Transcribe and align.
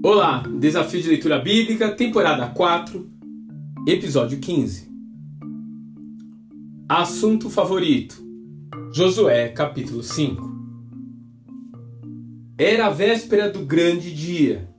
Olá, 0.00 0.44
Desafio 0.60 1.02
de 1.02 1.08
Leitura 1.08 1.40
Bíblica, 1.40 1.90
temporada 1.90 2.46
4, 2.46 3.10
episódio 3.84 4.38
15. 4.38 4.88
Assunto 6.88 7.50
favorito: 7.50 8.16
Josué, 8.94 9.48
capítulo 9.48 10.04
5. 10.04 10.48
Era 12.56 12.86
a 12.86 12.90
véspera 12.90 13.50
do 13.50 13.66
grande 13.66 14.14
dia. 14.14 14.72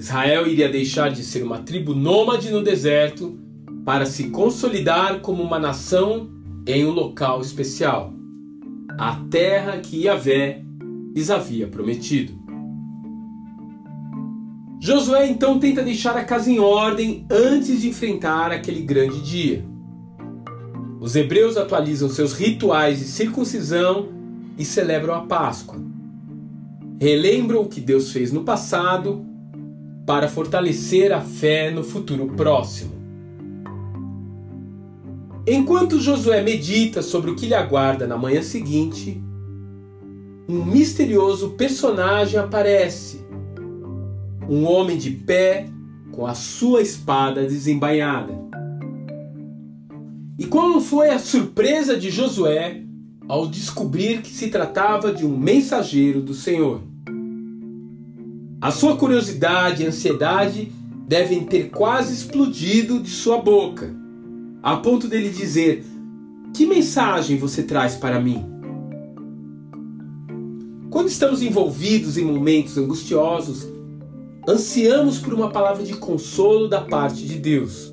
Israel 0.00 0.46
iria 0.46 0.70
deixar 0.70 1.10
de 1.10 1.22
ser 1.22 1.42
uma 1.42 1.58
tribo 1.58 1.94
nômade 1.94 2.50
no 2.50 2.62
deserto 2.62 3.38
para 3.84 4.06
se 4.06 4.30
consolidar 4.30 5.20
como 5.20 5.42
uma 5.42 5.58
nação 5.58 6.30
em 6.66 6.86
um 6.86 6.92
local 6.92 7.42
especial, 7.42 8.14
a 8.98 9.16
terra 9.30 9.78
que 9.78 10.04
Yahvé 10.04 10.62
lhes 11.14 11.30
havia 11.30 11.66
prometido. 11.66 12.40
Josué 14.80 15.28
então 15.28 15.58
tenta 15.58 15.82
deixar 15.82 16.16
a 16.16 16.24
casa 16.24 16.50
em 16.50 16.58
ordem 16.58 17.24
antes 17.30 17.80
de 17.82 17.88
enfrentar 17.88 18.50
aquele 18.50 18.82
grande 18.82 19.20
dia. 19.20 19.64
Os 21.00 21.14
hebreus 21.14 21.56
atualizam 21.56 22.08
seus 22.08 22.32
rituais 22.32 22.98
de 22.98 23.04
circuncisão 23.04 24.08
e 24.58 24.64
celebram 24.64 25.14
a 25.14 25.20
Páscoa. 25.20 25.80
Relembram 27.00 27.62
o 27.62 27.68
que 27.68 27.80
Deus 27.80 28.12
fez 28.12 28.32
no 28.32 28.44
passado 28.44 29.24
para 30.06 30.28
fortalecer 30.28 31.12
a 31.12 31.20
fé 31.20 31.70
no 31.70 31.84
futuro 31.84 32.26
próximo. 32.36 33.01
Enquanto 35.46 36.00
Josué 36.00 36.40
medita 36.40 37.02
sobre 37.02 37.30
o 37.30 37.34
que 37.34 37.46
lhe 37.46 37.54
aguarda 37.54 38.06
na 38.06 38.16
manhã 38.16 38.42
seguinte, 38.42 39.20
um 40.48 40.64
misterioso 40.64 41.50
personagem 41.50 42.38
aparece 42.38 43.20
um 44.48 44.64
homem 44.64 44.96
de 44.96 45.10
pé 45.10 45.68
com 46.12 46.26
a 46.26 46.34
sua 46.34 46.80
espada 46.80 47.44
desembainhada. 47.44 48.32
E 50.38 50.46
qual 50.46 50.80
foi 50.80 51.10
a 51.10 51.18
surpresa 51.18 51.96
de 51.96 52.10
Josué 52.10 52.82
ao 53.28 53.48
descobrir 53.48 54.22
que 54.22 54.30
se 54.30 54.48
tratava 54.48 55.12
de 55.12 55.26
um 55.26 55.36
mensageiro 55.36 56.20
do 56.20 56.34
Senhor? 56.34 56.82
A 58.60 58.70
sua 58.70 58.96
curiosidade 58.96 59.82
e 59.82 59.86
ansiedade 59.86 60.70
devem 61.08 61.44
ter 61.44 61.70
quase 61.70 62.14
explodido 62.14 63.00
de 63.00 63.10
sua 63.10 63.38
boca, 63.38 64.01
a 64.62 64.76
ponto 64.76 65.08
dele 65.08 65.28
dizer: 65.30 65.84
Que 66.54 66.66
mensagem 66.66 67.36
você 67.36 67.62
traz 67.62 67.96
para 67.96 68.20
mim? 68.20 68.46
Quando 70.88 71.08
estamos 71.08 71.42
envolvidos 71.42 72.16
em 72.16 72.24
momentos 72.24 72.78
angustiosos, 72.78 73.66
ansiamos 74.48 75.18
por 75.18 75.32
uma 75.34 75.50
palavra 75.50 75.82
de 75.82 75.94
consolo 75.94 76.68
da 76.68 76.82
parte 76.82 77.26
de 77.26 77.38
Deus. 77.38 77.92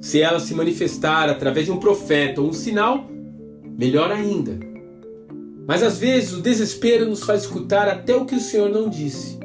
Se 0.00 0.20
ela 0.20 0.40
se 0.40 0.54
manifestar 0.54 1.28
através 1.28 1.66
de 1.66 1.72
um 1.72 1.78
profeta 1.78 2.40
ou 2.40 2.48
um 2.48 2.52
sinal, 2.52 3.06
melhor 3.78 4.10
ainda. 4.10 4.58
Mas 5.64 5.84
às 5.84 5.96
vezes 5.98 6.32
o 6.32 6.42
desespero 6.42 7.08
nos 7.08 7.22
faz 7.22 7.42
escutar 7.42 7.88
até 7.88 8.14
o 8.16 8.24
que 8.24 8.34
o 8.34 8.40
Senhor 8.40 8.68
não 8.68 8.88
disse. 8.88 9.38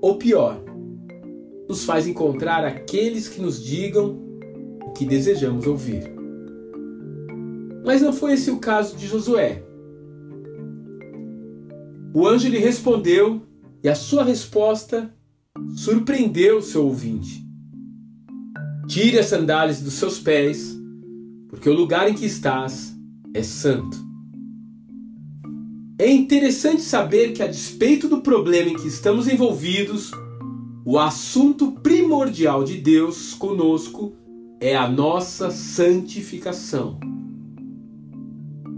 Ou 0.00 0.16
pior, 0.16 0.62
nos 1.68 1.84
faz 1.84 2.06
encontrar 2.06 2.64
aqueles 2.64 3.28
que 3.28 3.42
nos 3.42 3.62
digam 3.62 4.29
o 4.90 4.92
que 4.92 5.06
desejamos 5.06 5.66
ouvir. 5.66 6.12
Mas 7.84 8.02
não 8.02 8.12
foi 8.12 8.34
esse 8.34 8.50
o 8.50 8.58
caso 8.58 8.96
de 8.96 9.06
Josué. 9.06 9.62
O 12.12 12.26
anjo 12.26 12.48
lhe 12.48 12.58
respondeu 12.58 13.42
e 13.82 13.88
a 13.88 13.94
sua 13.94 14.24
resposta 14.24 15.14
surpreendeu 15.76 16.60
seu 16.60 16.84
ouvinte. 16.84 17.46
Tire 18.88 19.18
as 19.18 19.26
sandálias 19.26 19.80
dos 19.80 19.94
seus 19.94 20.18
pés, 20.18 20.76
porque 21.48 21.70
o 21.70 21.74
lugar 21.74 22.10
em 22.10 22.14
que 22.14 22.26
estás 22.26 22.94
é 23.32 23.42
santo. 23.42 23.96
É 25.98 26.10
interessante 26.10 26.82
saber 26.82 27.32
que, 27.32 27.42
a 27.42 27.46
despeito 27.46 28.08
do 28.08 28.20
problema 28.22 28.70
em 28.70 28.76
que 28.76 28.88
estamos 28.88 29.28
envolvidos, 29.28 30.10
o 30.84 30.98
assunto 30.98 31.72
primordial 31.72 32.64
de 32.64 32.78
Deus 32.78 33.34
conosco 33.34 34.14
é 34.60 34.76
a 34.76 34.86
nossa 34.86 35.50
santificação. 35.50 37.00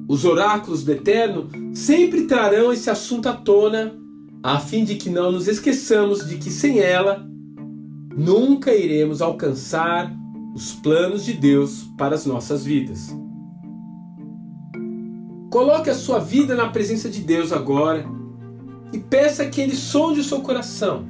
Os 0.09 0.25
oráculos 0.25 0.85
do 0.85 0.93
Eterno 0.93 1.49
sempre 1.75 2.27
trarão 2.27 2.73
esse 2.73 2.89
assunto 2.89 3.29
à 3.29 3.33
tona 3.33 3.99
a 4.43 4.61
fim 4.61 4.85
de 4.85 4.95
que 4.95 5.11
não 5.11 5.33
nos 5.33 5.49
esqueçamos 5.49 6.27
de 6.27 6.37
que 6.37 6.51
sem 6.51 6.79
ela 6.79 7.27
nunca 8.17 8.73
iremos 8.73 9.21
alcançar 9.21 10.13
os 10.55 10.73
planos 10.73 11.25
de 11.25 11.33
Deus 11.33 11.85
para 11.99 12.15
as 12.15 12.27
nossas 12.27 12.65
vidas. 12.65 13.17
Coloque 15.51 15.91
a 15.91 15.95
sua 15.95 16.19
vida 16.19 16.55
na 16.55 16.69
presença 16.69 17.09
de 17.09 17.21
Deus 17.21 17.53
agora 17.53 18.07
e 18.93 18.99
peça 18.99 19.47
que 19.47 19.61
Ele 19.61 19.75
sonde 19.75 20.21
o 20.21 20.25
seu 20.25 20.41
coração, 20.41 21.07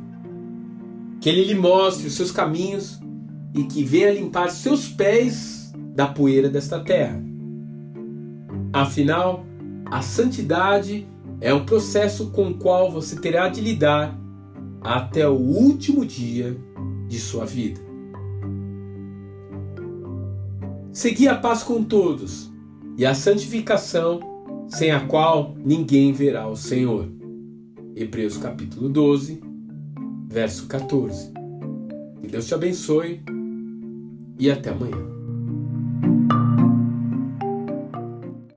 que 1.20 1.28
Ele 1.28 1.44
lhe 1.44 1.54
mostre 1.54 2.06
os 2.06 2.14
seus 2.14 2.30
caminhos 2.30 3.02
e 3.54 3.64
que 3.64 3.84
venha 3.84 4.12
limpar 4.12 4.50
seus 4.50 4.88
pés 4.88 5.72
da 5.94 6.06
poeira 6.06 6.48
desta 6.48 6.80
terra. 6.80 7.22
Afinal, 8.72 9.44
a 9.90 10.00
santidade 10.00 11.06
é 11.40 11.52
um 11.52 11.66
processo 11.66 12.30
com 12.30 12.48
o 12.48 12.54
qual 12.54 12.90
você 12.90 13.16
terá 13.16 13.48
de 13.48 13.60
lidar 13.60 14.18
até 14.80 15.28
o 15.28 15.34
último 15.34 16.04
dia 16.06 16.56
de 17.08 17.18
sua 17.18 17.44
vida. 17.44 17.80
Segui 20.92 21.28
a 21.28 21.34
paz 21.34 21.62
com 21.62 21.82
todos 21.84 22.50
e 22.96 23.04
a 23.04 23.14
santificação, 23.14 24.20
sem 24.68 24.90
a 24.90 25.00
qual 25.06 25.54
ninguém 25.64 26.12
verá 26.12 26.48
o 26.48 26.56
Senhor. 26.56 27.08
Hebreus 27.94 28.36
capítulo 28.38 28.88
12, 28.88 29.42
verso 30.28 30.66
14. 30.66 31.32
Que 32.20 32.28
Deus 32.28 32.46
te 32.46 32.54
abençoe 32.54 33.20
e 34.42 34.50
até 34.50 34.70
amanhã. 34.70 35.21